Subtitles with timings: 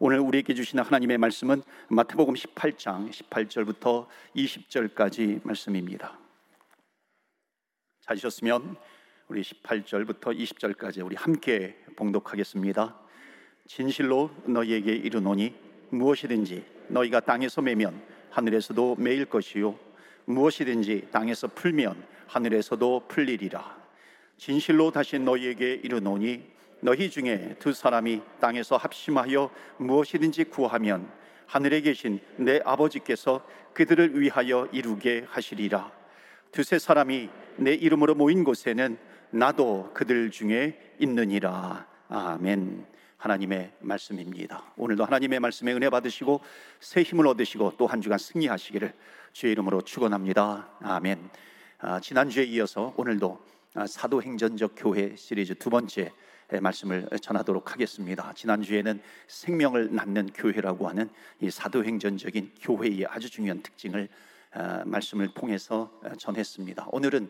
[0.00, 6.16] 오늘 우리에게 주신 하나님의 말씀은 마태복음 18장 18절부터 20절까지 말씀입니다.
[8.02, 8.76] 찾으셨으면
[9.26, 12.96] 우리 18절부터 20절까지 우리 함께 봉독하겠습니다.
[13.66, 15.52] 진실로 너희에게 이르노니
[15.90, 19.76] 무엇이든지 너희가 땅에서 매면 하늘에서도 매일 것이요
[20.26, 23.76] 무엇이든지 땅에서 풀면 하늘에서도 풀리리라.
[24.36, 31.10] 진실로 다시 너희에게 이르노니 너희 중에 두 사람이 땅에서 합심하여 무엇이든지 구하면
[31.46, 35.90] 하늘에 계신 내 아버지께서 그들을 위하여 이루게 하시리라.
[36.52, 38.98] 두세 사람이 내 이름으로 모인 곳에는
[39.30, 41.86] 나도 그들 중에 있느니라.
[42.08, 42.86] 아멘.
[43.16, 44.62] 하나님의 말씀입니다.
[44.76, 46.40] 오늘도 하나님의 말씀에 은혜 받으시고
[46.80, 48.92] 새 힘을 얻으시고 또 한 주간 승리하시기를
[49.32, 50.68] 주의 이름으로 축원합니다.
[50.80, 51.28] 아멘.
[51.80, 53.40] 아, 지난주에 이어서 오늘도
[53.74, 56.12] 아, 사도행전적 교회 시리즈 두 번째
[56.60, 58.32] 말씀을 전하도록 하겠습니다.
[58.34, 64.08] 지난주에는 생명을 낳는 교회라고 하는 이 사도행전적인 교회의 아주 중요한 특징을
[64.54, 66.86] 어, 말씀을 통해서 어, 전했습니다.
[66.90, 67.28] 오늘은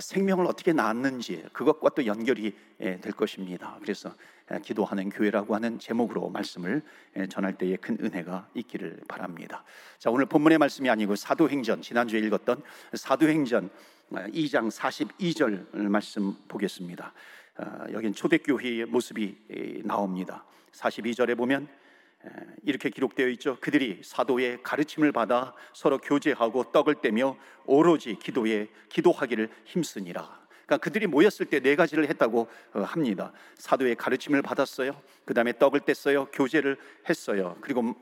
[0.00, 3.78] 생명을 어떻게 낳는지 그것과 또 연결이 될 것입니다.
[3.80, 4.14] 그래서
[4.62, 6.82] 기도하는 교회라고 하는 제목으로 말씀을
[7.30, 9.64] 전할 때에 큰 은혜가 있기를 바랍니다.
[9.98, 13.70] 자, 오늘 본문의 말씀이 아니고 사도행전 지난주에 읽었던 사도행전
[14.10, 17.14] 2장 42절 말씀 보겠습니다.
[17.58, 20.44] 어, 여긴 초대교회의 모습이 나옵니다.
[20.72, 21.68] 42절에 보면
[22.64, 23.56] 이렇게 기록되어 있죠.
[23.60, 30.46] 그들이 사도의 가르침을 받아 서로 교제하고 떡을 떼며 오로지 기도에 기도하기를 힘쓰니라.
[30.66, 33.32] 그러니까 그들이 모였을 때 네 가지를 했다고 어, 합니다.
[33.56, 35.00] 사도의 가르침을 받았어요.
[35.24, 36.28] 그 다음에 떡을 뗐어요.
[36.32, 36.76] 교제를
[37.08, 37.56] 했어요.
[37.60, 37.94] 그리고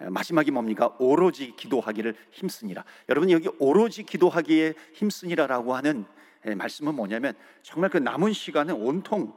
[0.00, 0.94] 마지막이 뭡니까?
[0.98, 2.84] 오로지 기도하기를 힘쓰니라.
[3.08, 6.06] 여러분 여기 오로지 기도하기에 힘쓰니라라고 하는
[6.44, 9.32] 말씀은 뭐냐면 정말 그 남은 시간은 온통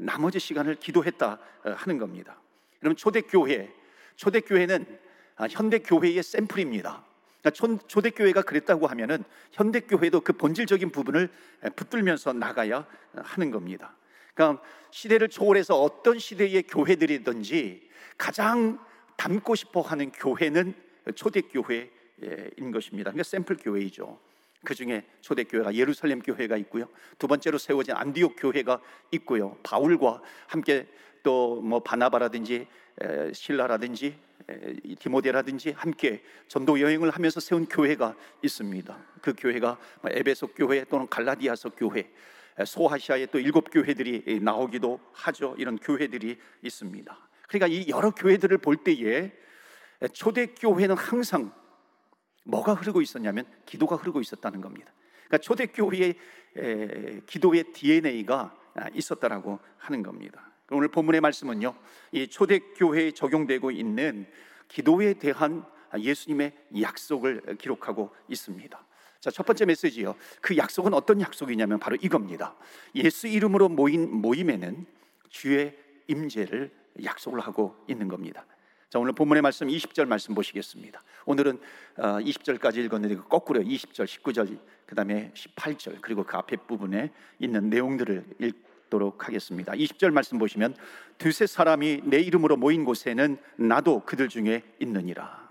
[0.00, 2.40] 나머지 시간을 기도했다 어, 하는 겁니다.
[2.82, 3.72] 여러분 초대교회,
[4.16, 4.98] 초대교회는
[5.36, 7.04] 아, 현대 교회의 샘플입니다.
[7.42, 11.30] 그러니까 초대교회가 그랬다고 하면은 현대교회도 그 본질적인 부분을
[11.74, 13.96] 붙들면서 나가야 하는 겁니다.
[14.34, 18.78] 그러니까 시대를 초월해서 어떤 시대의 교회들이든지 가장
[19.16, 20.74] 닮고 싶어 하는 교회는
[21.14, 23.10] 초대교회인 것입니다.
[23.10, 24.18] 그러니까 샘플 교회이죠.
[24.64, 26.86] 그 중에 초대교회가 예루살렘 교회가 있고요.
[27.18, 28.80] 두 번째로 세워진 안디옥 교회가
[29.12, 29.56] 있고요.
[29.62, 30.86] 바울과 함께
[31.22, 32.66] 또 뭐 바나바라든지
[33.32, 34.16] 신라라든지
[34.98, 38.98] 디모데라든지 함께 전도 여행을 하면서 세운 교회가 있습니다.
[39.20, 42.10] 그 교회가 뭐 에베소 교회 또는 갈라디아서 교회,
[42.64, 45.54] 소아시아의 또 일곱 교회들이 나오기도 하죠.
[45.58, 47.28] 이런 교회들이 있습니다.
[47.48, 49.32] 그러니까 이 여러 교회들을 볼 때에
[50.12, 51.52] 초대 교회는 항상
[52.50, 54.92] 뭐가 흐르고 있었냐면 기도가 흐르고 있었다는 겁니다.
[55.26, 56.14] 그러니까 초대교회의
[57.26, 58.54] 기도의 DNA가
[58.92, 60.50] 있었다라고 하는 겁니다.
[60.70, 61.74] 오늘 본문의 말씀은요,
[62.12, 64.26] 이 초대교회에 적용되고 있는
[64.68, 65.64] 기도에 대한
[65.96, 68.86] 예수님의 약속을 기록하고 있습니다.
[69.18, 70.14] 자, 첫 번째 메시지요.
[70.40, 72.56] 그 약속은 어떤 약속이냐면 바로 이겁니다.
[72.94, 74.86] 예수 이름으로 모인 모임에는
[75.28, 76.72] 주의 임재를
[77.04, 78.46] 약속을 하고 있는 겁니다.
[78.90, 81.00] 자, 오늘 본문의 말씀 20절 말씀 보시겠습니다.
[81.24, 81.60] 오늘은
[81.96, 88.24] 20절까지 어, 읽었는데 그 거꾸로 20절, 19절, 그다음에 18절 그리고 그 앞에 부분에 있는 내용들을
[88.40, 89.74] 읽도록 하겠습니다.
[89.74, 90.74] 20절 말씀 보시면
[91.18, 95.48] 두세 사람이 내 이름으로 모인 곳에는 나도 그들 중에 있느니라.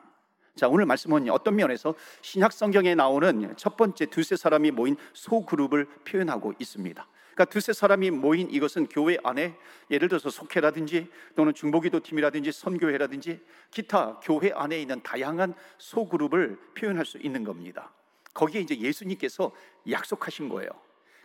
[0.58, 6.56] 자, 오늘 말씀은 어떤 면에서 신약 성경에 나오는 첫 번째 두세 사람이 모인 소그룹을 표현하고
[6.60, 7.08] 있습니다.
[7.40, 9.56] 그러니까 두세 사람이 모인 이것은 교회 안에
[9.90, 11.08] 예를 들어서 속회라든지
[11.38, 13.40] 또는 중보기도 팀이라든지 선교회라든지
[13.72, 17.94] 기타 교회 안에 있는 다양한 소그룹을 표현할 수 있는 겁니다.
[18.34, 19.54] 거기에 이제 예수님께서
[19.90, 20.70] 약속하신 거예요.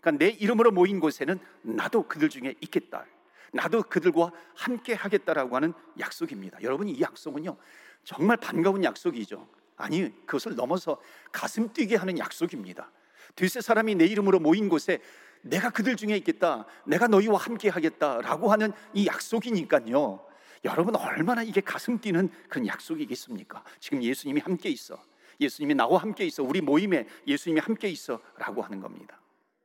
[0.01, 3.05] 그러니까 내 이름으로 모인 곳에는 나도 그들 중에 있겠다.
[3.53, 6.63] 나도 그들과 함께 하겠다라고 하는 약속입니다.
[6.63, 7.57] 여러분 이 약속은요
[8.05, 9.49] 정말 반가운 약속이죠.
[9.77, 11.01] 아니 그것을 넘어서
[11.33, 12.89] 가슴 뛰게 하는 약속입니다.
[13.35, 15.01] 두세 사람이 내 이름으로 모인 곳에
[15.45, 16.65] 내가 그들 중에 있겠다.
[16.85, 20.27] 내가 너희와 함께 하겠다라고 하는 이 약속이니까요.
[20.65, 23.63] 여러분 얼마나 이게 가슴 뛰는 그런 약속이겠습니까?
[23.79, 24.99] 지금 예수님이 함께 있어.
[25.41, 26.43] 예수님이 나와 함께 있어.
[26.43, 29.21] 우리 모임에 예수님이 함께 있어라고 하는 겁니다.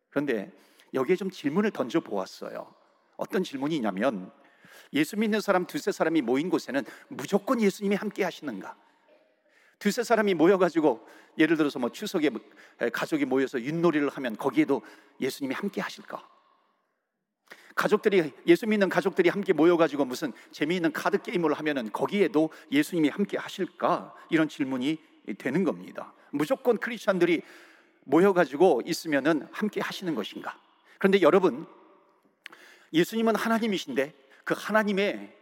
[0.09, 0.51] 그런데
[0.93, 2.73] 여기에 좀 질문을 던져 보았어요.
[3.15, 4.31] 어떤 질문이냐면
[4.93, 8.75] 예수 믿는 사람 두세 사람이 모인 곳에는 무조건 예수님이 함께 하시는가?
[9.79, 12.29] 두세 사람이 모여가지고 예를 들어서 뭐 추석에
[12.91, 14.81] 가족이 모여서 윷놀이를 하면 거기에도
[15.19, 16.27] 예수님이 함께 하실까?
[17.75, 24.13] 가족들이 예수 믿는 가족들이 함께 모여가지고 무슨 재미있는 카드 게임을 하면은 거기에도 예수님이 함께 하실까?
[24.29, 25.01] 이런 질문이
[25.37, 26.13] 되는 겁니다.
[26.31, 27.41] 무조건 크리스천들이
[28.03, 30.59] 모여가지고 있으면은 함께 하시는 것인가?
[30.97, 31.65] 그런데 여러분,
[32.91, 35.33] 예수님은 하나님이신데 그 하나님의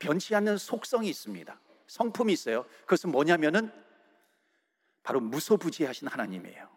[0.00, 1.60] 변치 않는 속성이 있습니다.
[1.86, 2.64] 성품이 있어요.
[2.80, 3.70] 그것은 뭐냐면은
[5.04, 6.68] 바로 무소부지하신 하나님이에요.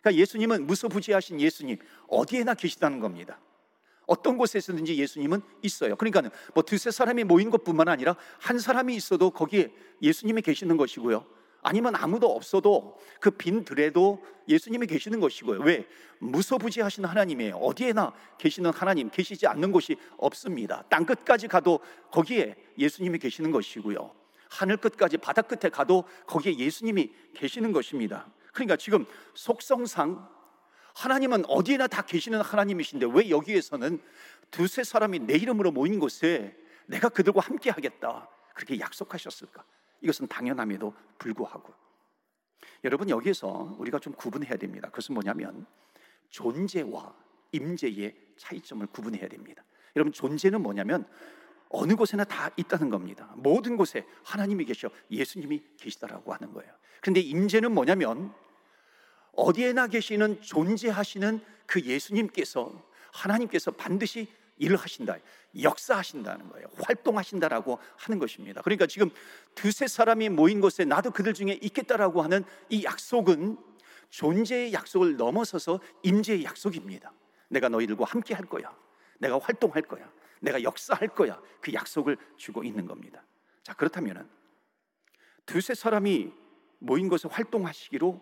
[0.00, 1.78] 그러니까 예수님은 무소부지하신 예수님
[2.08, 3.40] 어디에나 계시다는 겁니다.
[4.06, 5.96] 어떤 곳에서든지 예수님은 있어요.
[5.96, 6.22] 그러니까
[6.54, 9.72] 뭐 두세 사람이 모인 것뿐만 아니라 한 사람이 있어도 거기에
[10.02, 11.24] 예수님이 계시는 것이고요.
[11.62, 15.60] 아니면 아무도 없어도 그 빈 들에도 예수님이 계시는 것이고요.
[15.60, 15.86] 왜?
[16.18, 17.56] 무소부지하신 하나님이에요.
[17.56, 20.84] 어디에나 계시는 하나님, 계시지 않는 곳이 없습니다.
[20.90, 21.78] 땅 끝까지 가도
[22.10, 24.21] 거기에 예수님이 계시는 것이고요.
[24.52, 28.30] 하늘 끝까지 바다 끝에 가도 거기에 예수님이 계시는 것입니다.
[28.52, 30.28] 그러니까 지금 속성상
[30.94, 34.02] 하나님은 어디에나 다 계시는 하나님이신데 왜 여기에서는
[34.50, 36.54] 두세 사람이 내 이름으로 모인 곳에
[36.84, 38.28] 내가 그들과 함께 하겠다.
[38.54, 39.64] 그렇게 약속하셨을까?
[40.02, 41.72] 이것은 당연함에도 불구하고
[42.84, 44.88] 여러분 여기에서 우리가 좀 구분해야 됩니다.
[44.88, 45.64] 그것은 뭐냐면
[46.28, 47.14] 존재와
[47.52, 49.64] 임재의 차이점을 구분해야 됩니다.
[49.96, 51.08] 여러분 존재는 뭐냐면
[51.72, 53.32] 어느 곳에나 다 있다는 겁니다.
[53.36, 56.70] 모든 곳에 하나님이 계셔 예수님이 계시다라고 하는 거예요.
[57.00, 58.32] 그런데 임재는 뭐냐면
[59.32, 62.72] 어디에나 계시는 존재하시는 그 예수님께서
[63.12, 64.28] 하나님께서 반드시
[64.58, 65.16] 일을 하신다.
[65.60, 66.66] 역사하신다는 거예요.
[66.82, 68.60] 활동하신다라고 하는 것입니다.
[68.62, 69.10] 그러니까 지금
[69.54, 73.56] 두세 사람이 모인 곳에 나도 그들 중에 있겠다라고 하는 이 약속은
[74.10, 77.12] 존재의 약속을 넘어서서 임재의 약속입니다.
[77.48, 78.74] 내가 너희들과 함께 할 거야.
[79.18, 80.10] 내가 활동할 거야.
[80.42, 81.40] 내가 역사할 거야.
[81.60, 83.24] 그 약속을 주고 있는 겁니다.
[83.62, 84.28] 자, 그렇다면은
[85.46, 86.32] 두세 사람이
[86.80, 88.20] 모인 곳에 활동하시기로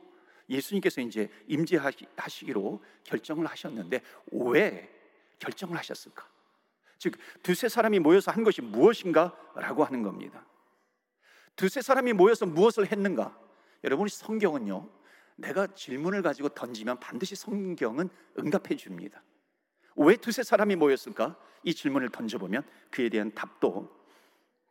[0.49, 4.03] 예수님께서 이제 임재하시기로 결정을 하셨는데
[4.33, 4.91] 왜
[5.39, 6.29] 결정을 하셨을까?
[6.99, 10.45] 즉 두세 사람이 모여서 한 것이 무엇인가라고 하는 겁니다.
[11.57, 13.39] 두세 사람이 모여서 무엇을 했는가?
[13.85, 14.91] 여러분 성경은요.
[15.37, 19.23] 내가 질문을 가지고 던지면 반드시 성경은 응답해 줍니다.
[19.97, 21.37] 왜 두세 사람이 모였을까?
[21.63, 24.01] 이 질문을 던져보면 그에 대한 답도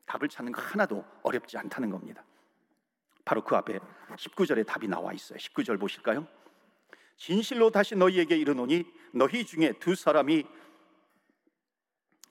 [0.05, 2.23] 답을 찾는 거 하나도 어렵지 않다는 겁니다.
[3.23, 3.77] 바로 그 앞에
[4.15, 5.37] 19절에 답이 나와 있어요.
[5.37, 6.27] 19절 보실까요?
[7.15, 10.45] 진실로 다시 너희에게 이르노니 너희 중에 두 사람이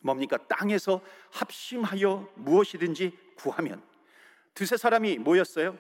[0.01, 0.39] 뭡니까?
[0.49, 1.01] 땅에서
[1.31, 3.83] 합심하여 무엇이든지 구하면
[4.55, 5.79] 두세 사람이 모였어요.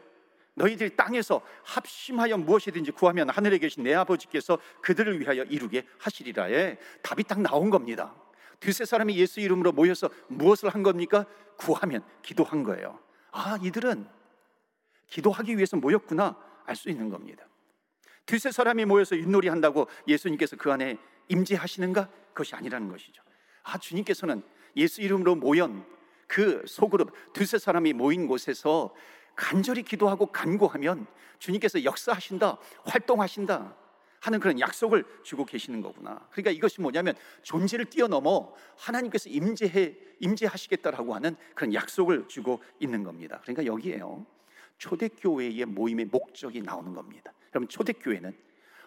[0.59, 7.41] 너희들이 땅에서 합심하여 무엇이든지 구하면 하늘에 계신 내 아버지께서 그들을 위하여 이루게 하시리라에 답이 딱
[7.41, 8.15] 나온 겁니다.
[8.61, 11.25] 두세 사람이 예수 이름으로 모여서 무엇을 한 겁니까?
[11.57, 12.99] 구하면 기도한 거예요.
[13.31, 14.07] 아, 이들은
[15.07, 17.47] 기도하기 위해서 모였구나 알 수 있는 겁니다.
[18.27, 22.09] 두세 사람이 모여서 윷놀이 한다고 예수님께서 그 안에 임재하시는가?
[22.35, 23.23] 그것이 아니라는 것이죠.
[23.63, 24.43] 아, 주님께서는
[24.77, 25.87] 예수 이름으로 모연
[26.27, 28.95] 그 소그룹 두세 사람이 모인 곳에서
[29.39, 31.07] 간절히 기도하고 간구하면
[31.39, 33.77] 주님께서 역사하신다, 활동하신다
[34.19, 36.27] 하는 그런 약속을 주고 계시는 거구나.
[36.33, 37.15] 그러니까 이것이 뭐냐면
[37.45, 43.39] 존재를 뛰어넘어 하나님께서 임재해 임재하시겠다라고 하는 그런 약속을 주고 있는 겁니다.
[43.43, 44.27] 그러니까 여기에요.
[44.79, 47.33] 초대교회의 모임의 목적이 나오는 겁니다.
[47.51, 48.37] 그럼 초대교회는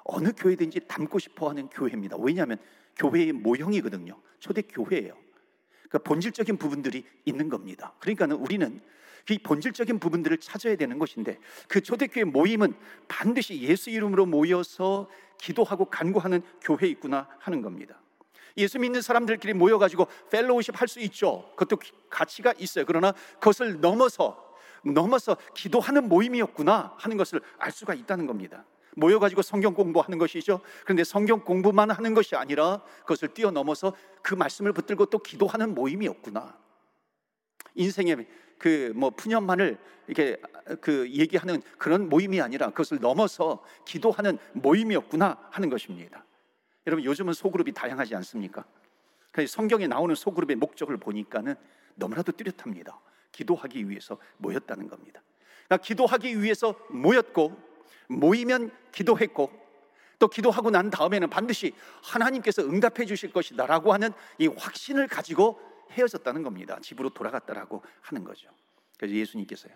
[0.03, 2.17] 어느 교회든지 닮고 싶어 하는 교회입니다.
[2.19, 2.57] 왜냐하면
[2.97, 4.19] 교회의 모형이거든요.
[4.39, 5.15] 초대 교회예요.
[5.87, 7.93] 그러니까 본질적인 부분들이 있는 겁니다.
[7.99, 8.81] 그러니까는 우리는
[9.29, 11.37] 이 본질적인 부분들을 찾아야 되는 것인데
[11.67, 12.73] 그 초대교회 모임은
[13.07, 17.99] 반드시 예수 이름으로 모여서 기도하고 간구하는 교회 있구나 하는 겁니다.
[18.57, 21.49] 예수 믿는 사람들끼리 모여가지고 펠로우십 할 수 있죠.
[21.55, 22.85] 그것도 가치가 있어요.
[22.85, 24.51] 그러나 그것을 넘어서
[24.83, 28.65] 넘어서 기도하는 모임이었구나 하는 것을 알 수가 있다는 겁니다.
[28.97, 30.59] 모여가지고 성경 공부하는 것이죠.
[30.83, 36.57] 그런데 성경 공부만 하는 것이 아니라 그것을 뛰어넘어서 그 말씀을 붙들고 또 기도하는 모임이었구나.
[37.75, 38.27] 인생의
[38.61, 40.39] 그 뭐 푸념만을 이렇게
[40.81, 46.23] 그 얘기하는 그런 모임이 아니라 그것을 넘어서 기도하는 모임이었구나 하는 것입니다.
[46.85, 48.63] 여러분 요즘은 소그룹이 다양하지 않습니까?
[49.47, 51.55] 성경에 나오는 소그룹의 목적을 보니까는
[51.95, 52.99] 너무나도 뚜렷합니다.
[53.31, 55.23] 기도하기 위해서 모였다는 겁니다.
[55.65, 57.57] 그러니까 기도하기 위해서 모였고
[58.09, 59.51] 모이면 기도했고
[60.19, 66.79] 또 기도하고 난 다음에는 반드시 하나님께서 응답해 주실 것이다라고 하는 이 확신을 가지고 헤어졌다는 겁니다.
[66.81, 68.49] 집으로 돌아갔다라고 하는 거죠.
[68.97, 69.73] 그래서 예수님께서요.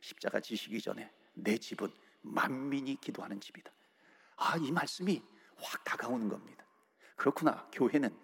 [0.00, 1.88] 십자가 지시기 전에 내 집은
[2.22, 3.70] 만민이 기도하는 집이다.
[4.36, 5.22] 아, 이 말씀이
[5.56, 6.64] 확 다가오는 겁니다.
[7.16, 7.68] 그렇구나.
[7.72, 8.16] 교회는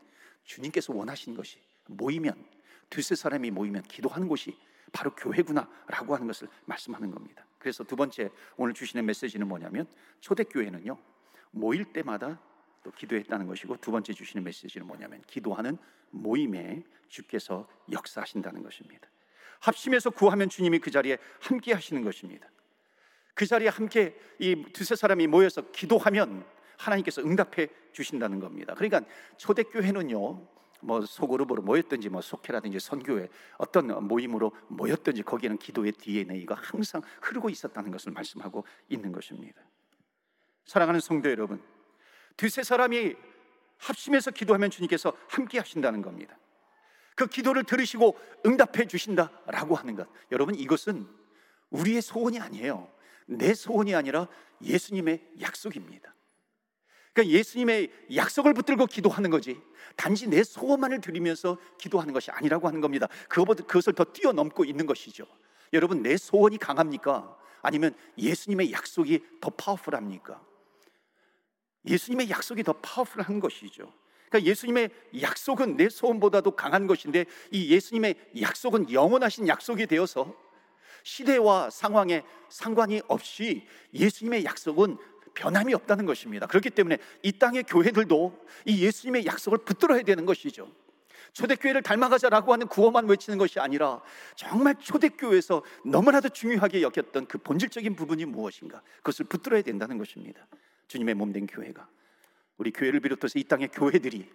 [0.45, 2.49] 주님께서 원하시는 것이 모이면
[2.91, 4.57] 두세 사람이 모이면 기도하는 곳이
[4.93, 7.45] 바로 교회구나라고 하는 것을 말씀하는 겁니다.
[7.59, 9.87] 그래서 두 번째 오늘 주시는 메시지는 뭐냐면
[10.21, 10.97] 초대교회는요
[11.51, 12.41] 모일 때마다
[12.85, 15.77] 또 기도했다는 것이고 두 번째 주시는 메시지는 뭐냐면 기도하는
[16.11, 19.09] 모임에 주께서 역사하신다는 것입니다.
[19.61, 22.49] 합심해서 구하면 주님이 그 자리에 함께 하시는 것입니다.
[23.35, 28.75] 그 자리에 함께 이 두세 사람이 모여서 기도하면 하나님께서 응답해 주신다는 겁니다.
[28.75, 29.01] 그러니까
[29.39, 37.49] 초대교회는요 뭐 소그룹으로 모였든지 뭐 속회라든지 선교회 어떤 모임으로 모였든지 거기에는 기도의 DNA가 항상 흐르고
[37.49, 39.63] 있었다는 것을 말씀하고 있는 것입니다.
[40.67, 41.63] 사랑하는 성도 여러분,
[42.37, 43.15] 두세 사람이
[43.79, 46.39] 합심해서 기도하면 주님께서 함께 하신다는 겁니다.
[47.15, 50.09] 그 기도를 들으시고 응답해 주신다라고 하는 것.
[50.33, 51.07] 여러분 이것은
[51.71, 52.89] 우리의 소원이 아니에요.
[53.27, 54.29] 내 소원이 아니라
[54.63, 56.15] 예수님의 약속입니다.
[57.13, 59.61] 그러니까 예수님의 약속을 붙들고 기도하는 거지.
[59.97, 63.07] 단지 내 소원만을 드리면서 기도하는 것이 아니라고 하는 겁니다.
[63.29, 65.25] 그것을 더 뛰어넘고 있는 것이죠.
[65.73, 67.37] 여러분 내 소원이 강합니까?
[67.63, 70.43] 아니면 예수님의 약속이 더 파워풀합니까?
[71.87, 73.93] 예수님의 약속이 더 파워풀한 것이죠.
[74.29, 80.35] 그러니까 예수님의 약속은 내 소원보다도 강한 것인데 이 예수님의 약속은 영원하신 약속이 되어서
[81.05, 84.97] 시대와 상황에 상관이 없이 예수님의 약속은
[85.35, 86.47] 변함이 없다는 것입니다.
[86.47, 90.71] 그렇기 때문에 이 땅의 교회들도 이 예수님의 약속을 붙들어야 되는 것이죠.
[91.33, 94.01] 초대교회를 닮아가자라고 하는 구호만 외치는 것이 아니라
[94.37, 100.47] 정말 초대교회에서 너무나도 중요하게 여겼던 그 본질적인 부분이 무엇인가 그것을 붙들어야 된다는 것입니다.
[100.89, 101.89] 주님의 몸 된 교회가
[102.57, 104.29] 우리 교회를 비롯해서 이 땅의 교회들이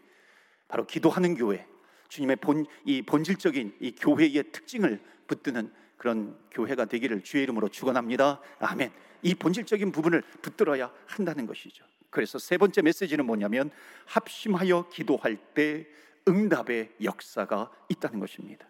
[0.68, 1.66] 바로 기도하는 교회,
[2.10, 8.42] 주님의 본 이 본질적인 이 교회의 특징을 붙드는 그런 교회가 되기를 주의 이름으로 축원합니다.
[8.60, 8.92] 아멘.
[9.22, 11.84] 이 본질적인 부분을 붙들어야 한다는 것이죠.
[12.10, 13.70] 그래서 세 번째 메시지는 뭐냐면
[14.06, 15.88] 합심하여 기도할 때
[16.28, 18.68] 응답의 역사가 있다는 것입니다.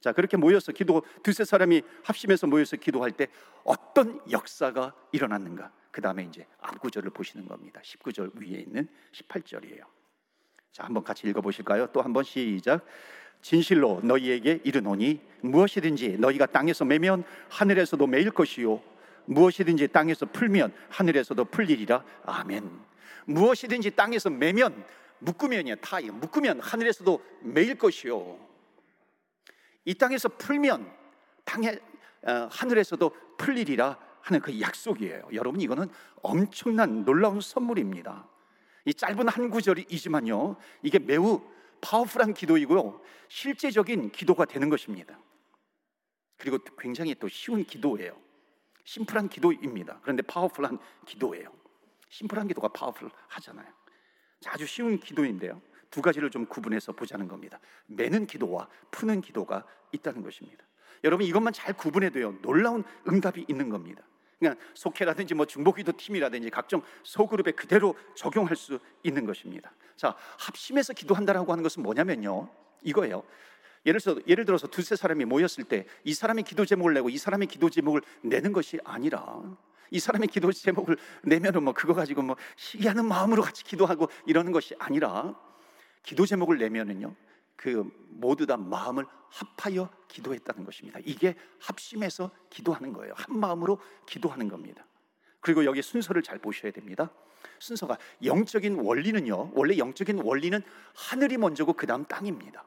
[0.00, 3.26] 자, 그렇게 모여서 기도 두세 사람이 합심해서 모여서 기도할 때
[3.64, 5.72] 어떤 역사가 일어났는가?
[5.90, 7.80] 그 다음에 이제 앞구절을 보시는 겁니다.
[7.82, 9.82] 19절 위에 있는 18절이에요.
[10.72, 11.88] 자, 한번 같이 읽어보실까요?
[11.88, 12.84] 또 한번 시작.
[13.42, 18.82] 진실로 너희에게 이르노니 무엇이든지 너희가 땅에서 매면 하늘에서도 매일 것이요
[19.24, 22.04] 무엇이든지 땅에서 풀면 하늘에서도 풀리리라.
[22.24, 22.68] 아멘.
[23.26, 24.84] 무엇이든지 땅에서 매면
[25.20, 28.38] 묶으면이야 타이 묶으면 하늘에서도 매일 것이요.
[29.84, 30.90] 이 땅에서 풀면
[31.44, 31.78] 땅에
[32.22, 35.28] 어, 하늘에서도 풀리리라 하는 그 약속이에요.
[35.32, 35.88] 여러분 이거는
[36.22, 38.28] 엄청난 놀라운 선물입니다.
[38.84, 40.56] 이 짧은 한 구절이지만요.
[40.82, 41.42] 이게 매우
[41.80, 43.00] powerful한 기도이고요.
[43.28, 45.18] 실제적인 기도가 되는 것입니다.
[46.36, 48.16] 그리고 굉장히 또 쉬운 기도예요.
[48.84, 50.00] 심플한 기도입니다.
[50.02, 51.52] 그런데 powerful한 기도예요.
[52.08, 53.66] 심플한 기도가 powerful하잖아요.
[54.46, 55.60] 아주 쉬운 기도인데요.
[55.90, 57.60] 두 가지를 좀 구분해서 보자는 겁니다.
[57.86, 60.64] 매는 기도와 푸는 기도가 있다는 것입니다.
[61.04, 64.02] 여러분 이것만 잘 구분해도요 놀라운 응답이 있는 겁니다.
[64.38, 69.72] 그냥 속회라든지 뭐 중보기도 팀이라든지 각종 소그룹에 그대로 적용할 수 있는 것입니다.
[69.96, 72.48] 자 합심해서 기도한다라고 하는 것은 뭐냐면요
[72.82, 73.22] 이거예요.
[73.86, 77.46] 예를 들어서 예를 들어서 두세 사람이 모였을 때 이 사람이 기도 제목을 내고 이 사람이
[77.46, 79.40] 기도 제목을 내는 것이 아니라
[79.90, 84.74] 이 사람의 기도 제목을 내면은 뭐 그거 가지고 뭐 시기하는 마음으로 같이 기도하고 이러는 것이
[84.78, 85.34] 아니라
[86.02, 87.14] 기도 제목을 내면은요
[87.60, 90.98] 그 모두 다 마음을 합하여 기도했다는 것입니다.
[91.04, 93.12] 이게 합심해서 기도하는 거예요.
[93.14, 94.86] 한 마음으로 기도하는 겁니다.
[95.40, 97.10] 그리고 여기 순서를 잘 보셔야 됩니다.
[97.58, 99.50] 순서가 영적인 원리는요.
[99.52, 100.62] 원래 영적인 원리는
[100.94, 102.64] 하늘이 먼저고 그다음 땅입니다.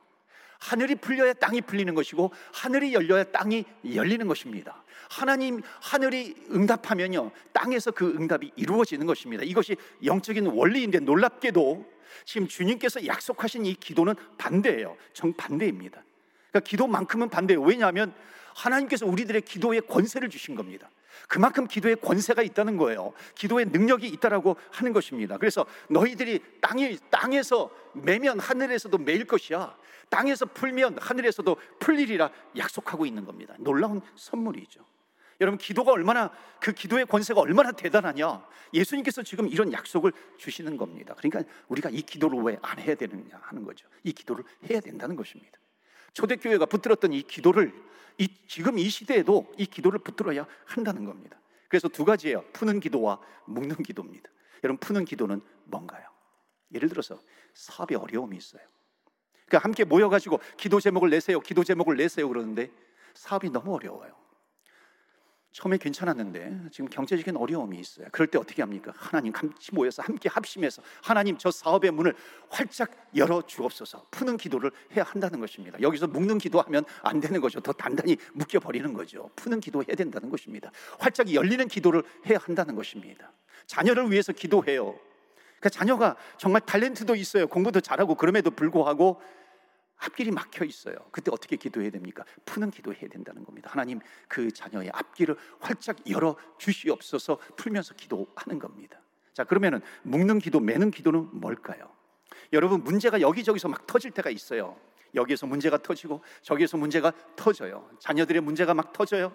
[0.60, 4.84] 하늘이 풀려야 땅이 풀리는 것이고 하늘이 열려야 땅이 열리는 것입니다.
[5.10, 9.44] 하나님 하늘이 응답하면요 땅에서 그 응답이 이루어지는 것입니다.
[9.44, 11.93] 이것이 영적인 원리인데 놀랍게도
[12.26, 14.96] 지금 주님께서 약속하신 이 기도는 반대예요.
[15.14, 16.04] 정반대입니다.
[16.50, 17.62] 그러니까 기도만큼은 반대예요.
[17.62, 18.14] 왜냐하면
[18.56, 20.90] 하나님께서 우리들의 기도에 권세를 주신 겁니다.
[21.28, 23.14] 그만큼 기도에 권세가 있다는 거예요.
[23.36, 25.38] 기도에 능력이 있다라고 하는 것입니다.
[25.38, 29.76] 그래서 너희들이 땅이 땅에서 매면 하늘에서도 매일 것이야.
[30.10, 33.56] 땅에서 풀면 하늘에서도 풀리리라 약속하고 있는 겁니다.
[33.60, 34.82] 놀라운 선물이죠.
[35.42, 38.46] 여러분 기도가 얼마나 그 기도의 권세가 얼마나 대단하냐?
[38.74, 41.16] 예수님께서 지금 이런 약속을 주시는 겁니다.
[41.18, 43.88] 그러니까 우리가 이 기도를 왜 안 해야 되느냐 하는 거죠.
[44.04, 45.60] 이 기도를 해야 된다는 것입니다.
[46.14, 47.74] 초대교회가 붙들었던 이 기도를
[48.18, 51.40] 이, 지금 이 시대에도 이 기도를 붙들어야 한다는 겁니다.
[51.68, 52.44] 그래서 두 가지예요.
[52.54, 54.30] 푸는 기도와 묶는 기도입니다.
[54.64, 56.06] 여러분 푸는 기도는 뭔가요?
[56.74, 57.20] 예를 들어서
[57.54, 58.62] 사업에 어려움이 있어요.
[59.46, 62.72] 그러니까 함께 모여가지고 기도 제목을 내세요, 기도 제목을 내세요 그러는데
[63.14, 64.16] 사업이 너무 어려워요.
[65.54, 68.08] 처음에 괜찮았는데 지금 경제적인 어려움이 있어요.
[68.12, 68.92] 그럴 때 어떻게 합니까?
[68.96, 72.16] 하나님 같이 모여서 함께 합심해서 하나님 저 사업의 문을
[72.50, 74.08] 활짝 열어 주옵소서.
[74.10, 75.80] 푸는 기도를 해야 한다는 것입니다.
[75.80, 77.60] 여기서 묶는 기도하면 안 되는 거죠.
[77.60, 79.30] 더 단단히 묶여 버리는 거죠.
[79.36, 80.72] 푸는 기도해야 된다는 것입니다.
[80.98, 83.32] 활짝 열리는 기도를 해야 한다는 것입니다.
[83.68, 85.00] 자녀를 위해서 기도해요.
[85.60, 87.46] 그 자녀가 정말 탤런트도 있어요.
[87.46, 89.22] 공부도 잘하고 그럼에도 불구하고
[90.06, 90.96] 앞길이 막혀 있어요.
[91.12, 92.26] 그때 어떻게 기도해야 됩니까?
[92.46, 93.70] 푸는 기도해야 된다는 겁니다.
[93.72, 99.02] 하나님 그 자녀의 앞길을 활짝 열어 주시옵소서 풀면서 기도하는 겁니다.
[99.34, 101.90] 자, 그러면은 묶는 기도, 매는 기도는 뭘까요?
[102.52, 104.78] 여러분 문제가 여기저기서 막 터질 때가 있어요.
[105.16, 107.90] 여기에서 문제가 터지고 저기에서 문제가 터져요.
[108.00, 109.34] 자녀들의 문제가 막 터져요.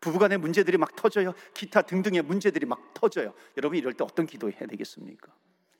[0.00, 1.32] 부부간의 문제들이 막 터져요.
[1.54, 3.34] 기타 등등의 문제들이 막 터져요.
[3.56, 5.32] 여러분 이럴 때 어떤 기도 해야 되겠습니까?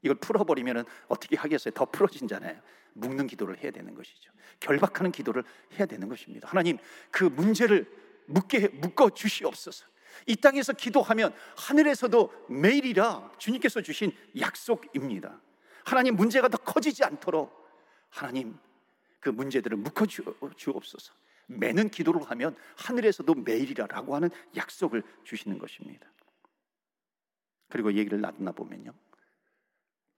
[0.02, 1.72] 이걸 풀어버리면 어떻게 하겠어요?
[1.74, 2.60] 더 풀어진잖아요.
[2.94, 4.32] 묶는 기도를 해야 되는 것이죠.
[4.60, 5.44] 결박하는 기도를
[5.78, 6.48] 해야 되는 것입니다.
[6.48, 6.78] 하나님
[7.10, 7.90] 그 문제를
[8.26, 9.86] 묶게 묶어 주시옵소서.
[10.26, 15.40] 이 땅에서 기도하면 하늘에서도 매일이라 주님께서 주신 약속입니다.
[15.84, 17.50] 하나님 문제가 더 커지지 않도록
[18.08, 18.58] 하나님
[19.20, 21.14] 그 문제들을 묶어 주옵소서.
[21.46, 26.06] 매는 기도를 하면 하늘에서도 매일이라라고 하는 약속을 주시는 것입니다.
[27.68, 28.92] 그리고 얘기를 나누나 보면요.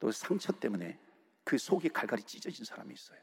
[0.01, 0.99] 또 상처 때문에
[1.45, 3.19] 그 속이 갈갈이 찢어진 사람이 있어요.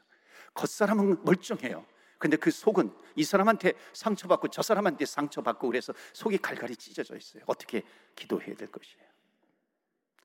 [0.54, 1.84] 겉사람은 멀쩡해요.
[2.18, 7.42] 근데 그 속은 이 사람한테 상처받고 저 사람한테 상처받고 그래서 속이 갈갈이 찢어져 있어요.
[7.46, 7.82] 어떻게
[8.14, 9.04] 기도해야 될 것이에요?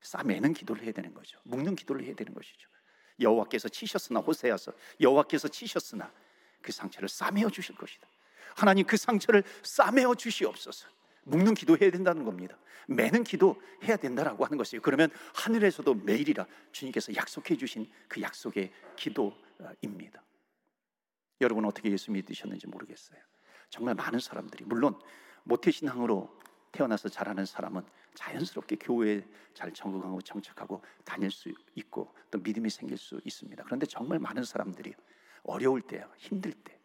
[0.01, 1.39] 싸매는 기도를 해야 되는 거죠.
[1.43, 2.69] 묶는 기도를 해야 되는 것이죠.
[3.19, 6.13] 여호와께서 치셨으나 호세아서 여호와께서 치셨으나
[6.61, 8.07] 그 상처를 싸매어 주실 것이다.
[8.55, 10.87] 하나님 그 상처를 싸매어 주시옵소서.
[11.27, 12.57] 묶는 기도해야 된다는 겁니다.
[12.87, 14.81] 매는 기도 해야 된다라고 하는 것이에요.
[14.81, 20.23] 그러면 하늘에서도 매일이라 주님께서 약속해 주신 그 약속의 기도입니다.
[21.41, 23.19] 여러분 어떻게 예수 믿으셨는지 모르겠어요.
[23.69, 24.99] 정말 많은 사람들이 물론
[25.43, 26.39] 모태신앙으로
[26.71, 27.83] 태어나서 자라는 사람은
[28.15, 33.63] 자연스럽게 교회에 잘 적응하고 정착하고 다닐 수 있고 또 믿음이 생길 수 있습니다.
[33.63, 34.93] 그런데 정말 많은 사람들이
[35.43, 36.77] 어려울 때, 힘들 때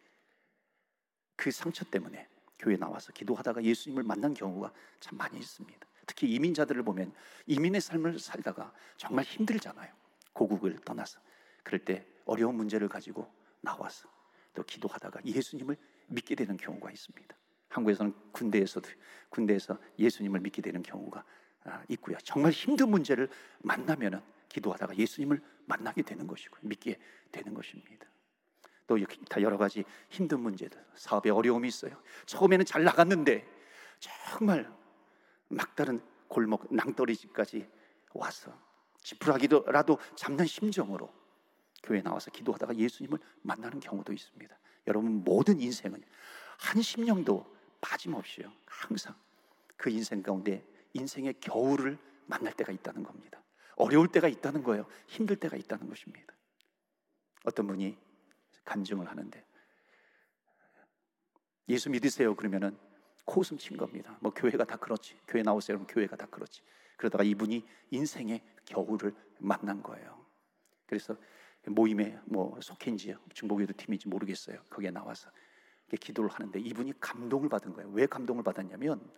[1.35, 2.27] 그 상처 때문에
[2.63, 5.85] 교회 나와서 기도하다가 예수님을 만난 경우가 참 많이 있습니다.
[6.07, 7.13] 특히 이민자들을 보면
[7.45, 9.91] 이민의 삶을 살다가 정말 힘들잖아요.
[10.31, 11.19] 고국을 떠나서
[11.63, 13.29] 그럴 때 어려운 문제를 가지고
[13.59, 14.09] 나와서
[14.53, 15.75] 또 기도하다가 예수님을
[16.07, 17.35] 믿게 되는 경우가 있습니다.
[17.67, 18.89] 한국에서는 군대에서도
[19.29, 21.25] 군대에서 예수님을 믿게 되는 경우가
[21.65, 22.17] 아, 있고요.
[22.23, 23.29] 정말 힘든 문제를
[23.59, 26.97] 만나면은 기도하다가 예수님을 만나게 되는 것이고 믿게
[27.31, 28.07] 되는 것입니다.
[28.87, 32.01] 또다 여러 가지 힘든 문제들, 사업에 어려움이 있어요.
[32.25, 33.47] 처음에는 잘 나갔는데
[33.99, 34.71] 정말
[35.47, 37.69] 막다른 골목 낭떠리 집까지
[38.13, 38.51] 와서
[39.01, 41.13] 지푸라기라도 잡는 심정으로
[41.83, 44.57] 교회 나와서 기도하다가 예수님을 만나는 경우도 있습니다.
[44.87, 46.01] 여러분 모든 인생은
[46.57, 47.45] 한 심령도
[47.81, 48.51] 빠짐없이요.
[48.65, 49.15] 항상
[49.75, 53.41] 그 인생 가운데 인생의 겨울을 만날 때가 있다는 겁니다.
[53.75, 54.85] 어려울 때가 있다는 거예요.
[55.07, 56.33] 힘들 때가 있다는 것입니다.
[57.43, 57.97] 어떤 분이
[58.65, 59.45] 간증을 하는데
[61.69, 62.77] 예수 믿으세요 그러면은
[63.25, 64.17] 코웃음 친 겁니다.
[64.19, 65.17] 뭐 교회가 다 그렇지.
[65.27, 65.77] 교회 나오세요.
[65.77, 66.61] 그럼 교회가 다 그렇지.
[66.97, 70.25] 그러다가 이분이 인생의 겨울을 만난 거예요.
[70.85, 71.15] 그래서
[71.65, 74.61] 모임에 뭐 속해인지 중보교도 팀인지 모르겠어요.
[74.69, 75.31] 거기에 나와서
[75.99, 77.89] 기도를 하는데 이분이 감동을 받은 거예요.
[77.91, 79.09] 왜 감동을 받았냐면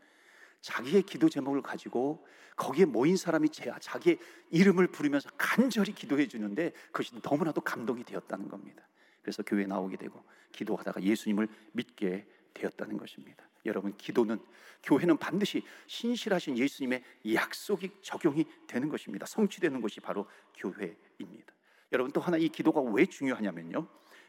[0.61, 4.19] 자기의 기도 제목을 가지고 거기에 모인 사람이 자기의
[4.51, 8.87] 이름을 부르면서 간절히 기도해 주는데 그것이 너무나도 감동이 되었다는 겁니다.
[9.25, 13.43] 그래서 교회에 나오게 되고 기도하다가 예수님을 믿게 되었다는 것입니다.
[13.65, 14.39] 여러분 기도는
[14.83, 19.25] 교회는 반드시 신실하신 예수님의 약속이 적용이 되는 것입니다.
[19.25, 21.53] 성취되는 것이 바로 교회입니다.
[21.91, 23.87] 여러분 또 하나 이 기도가 왜 중요하냐면요.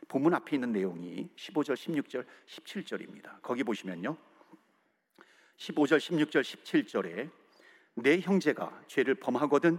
[0.08, 3.42] 본문 앞에 있는 내용이 15절, 16절, 17절입니다.
[3.42, 4.16] 거기 보시면요.
[5.58, 7.30] 15절, 16절, 17절에
[7.96, 9.78] 내 형제가 죄를 범하거든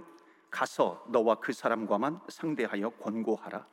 [0.51, 3.67] 가서 너와 그 사람과만 상대하여 권고하라.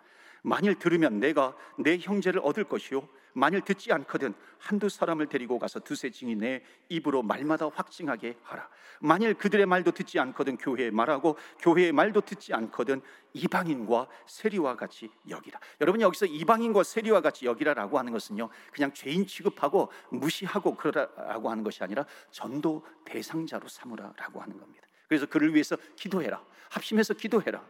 [0.44, 6.10] 만일 들으면 내가 내 형제를 얻을 것이요 만일 듣지 않거든 한두 사람을 데리고 가서 두세
[6.10, 8.68] 증이 내 입으로 말마다 확증하게 하라.
[9.00, 13.00] 만일 그들의 말도 듣지 않거든 교회의 말하고 교회의 말도 듣지 않거든
[13.32, 15.58] 이방인과 세리와 같이 여기라.
[15.80, 21.82] 여러분 여기서 이방인과 세리와 같이 여기라라고 하는 것은요 그냥 죄인 취급하고 무시하고 그러라고 하는 것이
[21.82, 24.86] 아니라 전도 대상자로 삼으라라고 하는 겁니다.
[25.08, 26.44] 그래서 그를 위해서 기도해라.
[26.70, 27.64] 합심해서 기도해라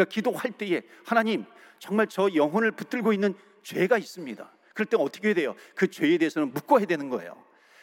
[0.00, 1.44] 그러니까 기도할 때에 하나님
[1.78, 4.50] 정말 저 영혼을 붙들고 있는 죄가 있습니다.
[4.74, 5.54] 그럴 때 어떻게 돼요?
[5.74, 7.36] 그 죄에 대해서는 묶어야 되는 거예요.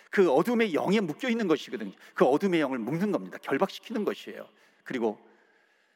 [0.10, 1.92] 그 어둠의 영에 묶여 있는 것이거든요.
[2.16, 3.38] 그 어둠의 영을 묶는 겁니다.
[3.42, 4.48] 결박시키는 것이에요.
[4.84, 5.20] 그리고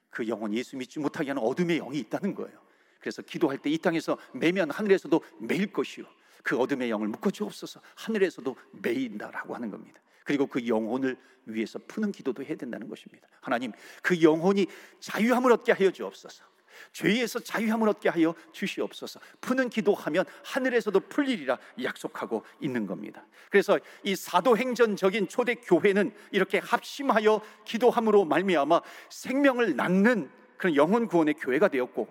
[0.10, 2.60] 그 영혼 예수 믿지 못하게 하는 어둠의 영이 있다는 거예요.
[3.00, 6.06] 그래서 기도할 때 이 땅에서 매면 하늘에서도 매일 것이요.
[6.44, 7.82] 그 어둠의 영을 묶어 주옵소서.
[7.96, 10.00] 하늘에서도 매인다라고 하는 겁니다.
[10.32, 13.28] 그리고 그 영혼을 위해서 푸는 기도도 해야 된다는 것입니다.
[13.42, 14.66] 하나님, 그 영혼이
[15.02, 16.46] 자유함을 얻게 하여 주옵소서.
[16.94, 19.20] 죄에서 자유함을 얻게 하여 주시옵소서.
[19.42, 23.28] 푸는 기도하면 하늘에서도 풀리리라 약속하고 있는 겁니다.
[23.50, 31.68] 그래서 이 사도행전적인 초대 교회는 이렇게 합심하여 기도함으로 말미암아 생명을 낳는 그런 영혼 구원의 교회가
[31.68, 32.08] 되었고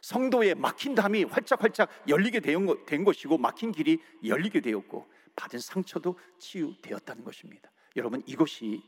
[0.00, 7.70] 성도의 막힌 담이 활짝활짝 열리게 된 것이고 막힌 길이 열리게 되었고 받은 상처도 치유되었다는 것입니다.
[7.96, 8.82] 여러분 이것이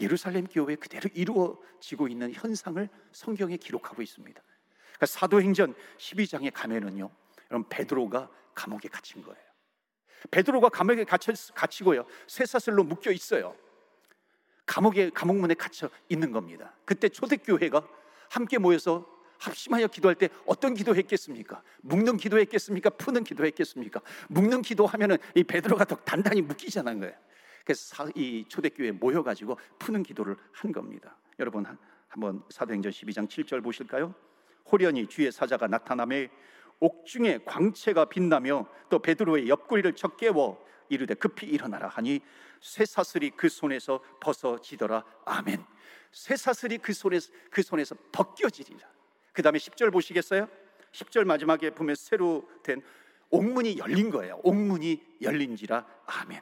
[0.00, 4.42] 예루살렘 교회 그대로 이루어지고 있는 현상을 성경에 기록하고 있습니다.
[4.42, 7.10] 그러니까 사도행전 12장에 가면은요,
[7.50, 9.44] 여러분 베드로가 감옥에 갇힌 거예요.
[10.30, 13.56] 베드로가 감옥에 갇혀, 갇히고요, 쇠사슬로 묶여 있어요.
[14.66, 16.74] 감옥에 감옥문에 갇혀 있는 겁니다.
[16.84, 17.86] 그때 초대교회가
[18.30, 19.06] 함께 모여서
[19.44, 21.62] 합심하여 기도할 때 어떤 기도했겠습니까?
[21.82, 22.90] 묶는 기도했겠습니까?
[22.90, 24.00] 푸는 기도했겠습니까?
[24.28, 27.12] 묶는 기도하면은 이 베드로가 더 단단히 묶이잖아요.
[27.64, 31.16] 그래서 이 초대교회 모여가지고 푸는 기도를 한 겁니다.
[31.38, 31.66] 여러분
[32.08, 34.14] 한번 사도행전 12장 7절 보실까요?
[34.70, 36.30] 호련히 주의 사자가 나타남에
[36.80, 42.20] 옥중에 광채가 빛나며 또 베드로의 옆구리를 쳐 깨워 이르되 급히 일어나라 하니
[42.60, 45.04] 쇠사슬이 그 손에서 벗어지더라.
[45.24, 45.64] 아멘.
[46.12, 48.93] 쇠사슬이 그 손에서 그 손에서 벗겨지리라.
[49.34, 50.48] 그 다음에 10절 보시겠어요?
[50.92, 52.80] 10절 마지막에 보면 새로 된
[53.30, 54.40] 옥문이 열린 거예요.
[54.44, 56.40] 옥문이 열린지라 아멘.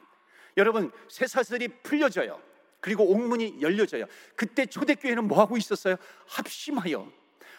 [0.55, 2.39] 여러분 쇠사슬이 풀려져요.
[2.79, 4.05] 그리고 옥문이 열려져요.
[4.35, 5.95] 그때 초대교회는 뭐 하고 있었어요?
[6.27, 7.11] 합심하여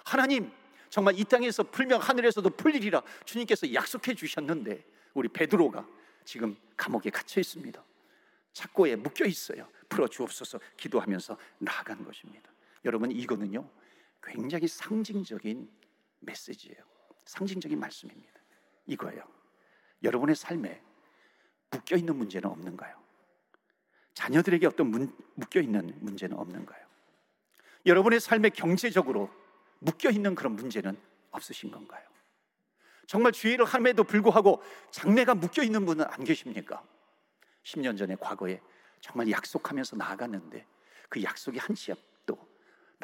[0.04, 0.52] 하나님
[0.88, 5.84] 정말 이 땅에서 풀면 하늘에서도 풀리리라 주님께서 약속해 주셨는데 우리 베드로가
[6.24, 7.82] 지금 감옥에 갇혀 있습니다.
[8.52, 9.68] 착고에 묶여 있어요.
[9.88, 12.52] 풀어 주옵소서 기도하면서 나아간 것입니다.
[12.84, 13.68] 여러분 이거는요
[14.24, 15.70] 굉장히 상징적인
[16.20, 16.82] 메시지예요.
[17.26, 18.40] 상징적인 말씀입니다.
[18.86, 19.22] 이거예요.
[20.02, 20.82] 여러분의 삶에
[21.70, 23.02] 묶여 있는 문제는 없는가요?
[24.14, 26.84] 자녀들에게 어떤 문, 묶여 있는 문제는 없는가요?
[27.86, 29.30] 여러분의 삶에 경제적으로
[29.80, 30.98] 묶여 있는 그런 문제는
[31.30, 32.06] 없으신 건가요?
[33.06, 36.82] 정말 주의를 함에도 불구하고 장래가 묶여 있는 분은 안 계십니까?
[37.64, 38.60] 10년 전에 과거에
[39.00, 40.66] 정말 약속하면서 나아갔는데
[41.08, 42.13] 그 약속이 한치 앞도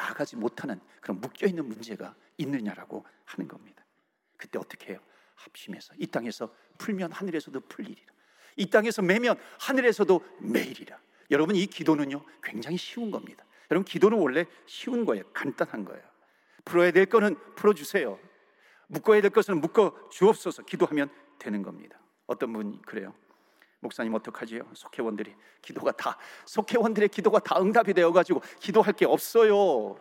[0.00, 3.84] 나아가지 못하는 그런 묶여 있는 문제가 있느냐라고 하는 겁니다.
[4.36, 5.00] 그때 어떻게 해요?
[5.34, 8.12] 합심해서 이 땅에서 풀면 하늘에서도 풀리리라.
[8.56, 10.98] 이 땅에서 매면 하늘에서도 매일이라.
[11.30, 13.44] 여러분 이 기도는요 굉장히 쉬운 겁니다.
[13.70, 15.24] 여러분 기도는 원래 쉬운 거예요.
[15.32, 16.02] 간단한 거예요.
[16.64, 18.18] 풀어야 될 거는 풀어 주세요.
[18.88, 22.00] 묶어야 될 것은 묶어 주옵소서 기도하면 되는 겁니다.
[22.26, 23.14] 어떤 분이 그래요.
[23.80, 24.62] 목사님 어떡하지요?
[24.74, 29.96] 속회원들이 기도가 다 속회원들의 기도가 다 응답이 되어 가지고 기도할 게 없어요.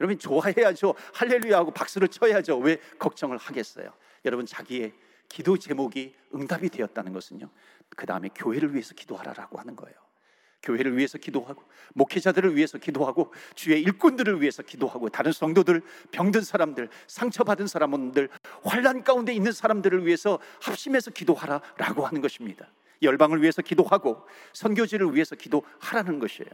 [0.00, 0.94] 여러분 좋아해야죠.
[1.14, 2.58] 할렐루야 하고 박수를 쳐야죠.
[2.58, 3.92] 왜 걱정을 하겠어요?
[4.24, 4.92] 여러분 자기의
[5.28, 7.48] 기도 제목이 응답이 되었다는 것은요.
[7.96, 9.96] 그다음에 교회를 위해서 기도하라라고 하는 거예요.
[10.62, 11.62] 교회를 위해서 기도하고
[11.94, 15.82] 목회자들을 위해서 기도하고 주의 일꾼들을 위해서 기도하고 다른 성도들
[16.12, 18.28] 병든 사람들 상처받은 사람들
[18.62, 22.68] 환란 가운데 있는 사람들을 위해서 합심해서 기도하라라고 하는 것입니다.
[23.02, 26.50] 열방을 위해서 기도하고 선교지를 위해서 기도하라는 것이에요.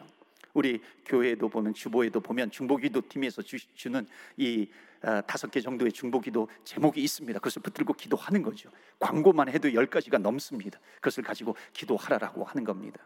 [0.54, 3.56] 우리 교회에도 보면 주보에도 보면 중보기도 팀에서 주,
[3.90, 4.70] 는이
[5.02, 7.38] 아, 다섯 개 정도의 중보기도 제목이 있습니다.
[7.38, 8.70] 그것을 붙들고 기도하는 거죠.
[8.98, 10.80] 광고만 해도 열 가지가 넘습니다.
[10.96, 13.00] 그것을 가지고 기도하라라고 하는 겁니다.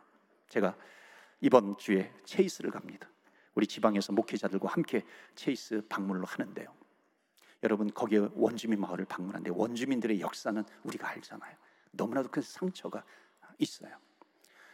[0.48, 0.74] 제가
[1.40, 3.08] 이번 주에 체이스를 갑니다.
[3.54, 5.02] 우리 지방에서 목회자들과 함께
[5.34, 6.72] Chase 방문을 하는데요.
[7.62, 11.54] 여러분 거기에 원주민 마을을 방문하는데 원주민들의 역사는 우리가 알잖아요.
[11.92, 13.04] 너무나도 큰 상처가
[13.62, 13.90] 있어요.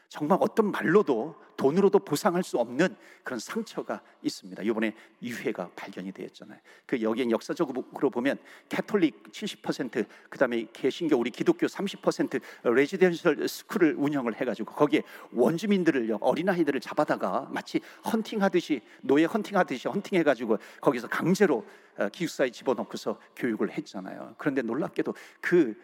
[0.08, 4.62] 정말 어떤 말로도 돈으로도 보상할 수 없는 그런 상처가 있습니다.
[4.62, 6.58] 이번에 유해가 발견이 되었잖아요.
[6.86, 14.72] 그 여기엔 역사적으로 보면 캐톨릭 70% 그다음에 개신교 우리 기독교 30% residential school을 운영을 해가지고
[14.72, 21.66] 거기에 원주민들을 어린아이들을 잡아다가 마치 헌팅하듯이 노예 헌팅하듯이 헌팅해가지고 거기서 강제로
[21.98, 24.36] 어, 기숙사에 집어넣고서 교육을 했잖아요.
[24.38, 25.76] 그런데 놀랍게도 그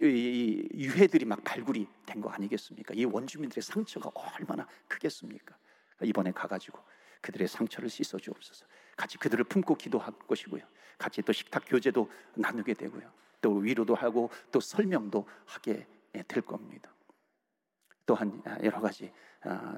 [0.00, 2.94] 유해들이 막 발굴이 된 거 아니겠습니까?
[2.94, 5.56] 이 원주민들의 상처가 얼마나 크겠습니까?
[6.02, 6.78] 이번에 가가지고
[7.20, 8.66] 그들의 상처를 씻어 주옵소서.
[8.96, 10.62] 같이 그들을 품고 기도할 것이고요.
[10.98, 13.10] 같이 또 식탁 교제도 나누게 되고요.
[13.40, 15.86] 또 위로도 하고 또 설명도 하게
[16.28, 16.92] 될 겁니다.
[18.06, 19.76] 또한 여러 가지 아,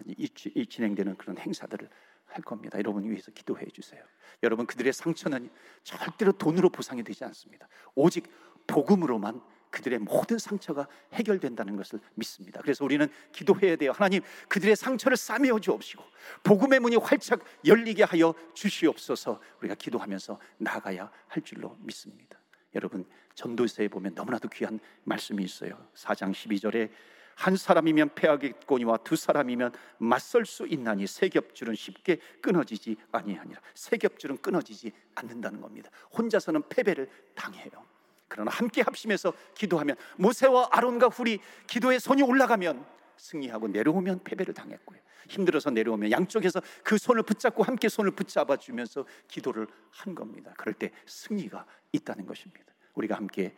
[0.68, 1.88] 진행되는 그런 행사들을
[2.26, 2.78] 할 겁니다.
[2.78, 4.02] 여러분 위해서 기도해 주세요.
[4.42, 5.50] 여러분 그들의 상처는
[5.82, 7.68] 절대로 돈으로 보상이 되지 않습니다.
[7.94, 8.28] 오직
[8.66, 9.40] 복음으로만
[9.74, 12.60] 그들의 모든 상처가 해결된다는 것을 믿습니다.
[12.62, 13.90] 그래서 우리는 기도해야 돼요.
[13.92, 16.02] 하나님, 그들의 상처를 싸매어 주옵시고
[16.44, 19.40] 복음의 문이 활짝 열리게 하여 주시옵소서.
[19.58, 22.38] 우리가 기도하면서 나가야 할 줄로 믿습니다.
[22.76, 25.88] 여러분, 전도서에 보면 너무나도 귀한 말씀이 있어요.
[25.94, 26.90] 4장 12절에
[27.34, 33.60] 한 사람이면 패하겠거니와 두 사람이면 맞설 수 있나니 세 겹줄은 쉽게 끊어지지 아니하니라.
[33.74, 35.90] 세 겹줄은 끊어지지 않는다는 겁니다.
[36.16, 37.93] 혼자서는 패배를 당해요.
[38.34, 42.84] 그러나 함께 합심해서 기도하면 모세와 아론과 훌이 기도에 손이 올라가면
[43.16, 44.98] 승리하고 내려오면 패배를 당했고요.
[45.28, 50.52] 힘들어서 내려오면 양쪽에서 그 손을 붙잡고 함께 손을 붙잡아 주면서 기도를 한 겁니다.
[50.58, 52.74] 그럴 때 승리가 있다는 것입니다.
[52.94, 53.54] 우리가 함께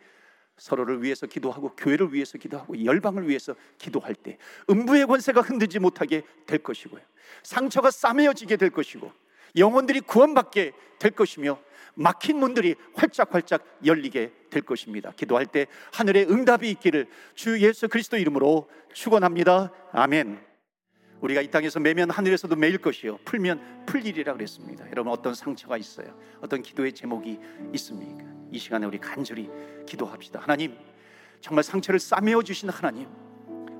[0.57, 4.37] 서로를 위해서 기도하고 교회를 위해서 기도하고 열방을 위해서 기도할 때
[4.69, 7.01] 음부의 권세가 흔들지 못하게 될 것이고요.
[7.41, 9.11] 상처가 싸매어지게 될 것이고
[9.57, 11.59] 영혼들이 구원받게 될 것이며
[11.95, 15.11] 막힌 문들이 활짝활짝 열리게 될 것입니다.
[15.15, 19.71] 기도할 때 하늘의 응답이 있기를 주 예수 그리스도 이름으로 축원합니다.
[19.91, 20.39] 아멘.
[21.21, 24.85] 우리가 이 땅에서 매면 하늘에서도 매일 것이요 풀면 풀리리라 그랬습니다.
[24.91, 26.15] 여러분 어떤 상처가 있어요?
[26.41, 27.39] 어떤 기도의 제목이
[27.73, 28.23] 있습니까?
[28.51, 29.49] 이 시간에 우리 간절히
[29.87, 30.39] 기도합시다.
[30.39, 30.77] 하나님
[31.41, 33.07] 정말 상처를 싸매어 주시는 하나님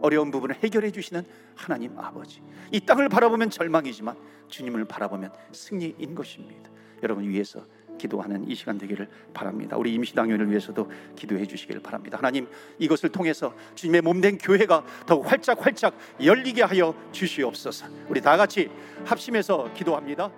[0.02, 1.24] 어려운 부분을 해결해 주시는
[1.56, 4.16] 하나님 아버지 이 땅을 바라보면 절망이지만
[4.48, 6.70] 주님을 바라보면 승리인 것입니다.
[7.04, 7.64] 여러분 위해서
[7.98, 9.76] 기도하는 이 시간 되기를 바랍니다.
[9.78, 12.18] 우리 임시당연을 위해서도 기도해 주시기를 바랍니다.
[12.18, 17.88] 하나님 이것을 통해서 주님의 몸된 교회가 더욱 활짝 활짝 열리게 하여 주시옵소서.
[18.08, 18.70] 우리 다 같이
[19.06, 20.32] 합심해서 기도합니다.